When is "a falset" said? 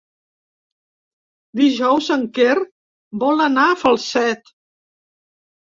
3.75-4.55